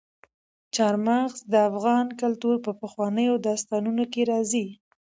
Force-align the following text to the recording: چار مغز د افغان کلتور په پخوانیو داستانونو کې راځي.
چار 0.75 0.95
مغز 1.07 1.37
د 1.51 1.53
افغان 1.69 2.07
کلتور 2.21 2.55
په 2.65 2.71
پخوانیو 2.81 3.41
داستانونو 3.47 4.03
کې 4.13 4.21
راځي. 4.31 4.65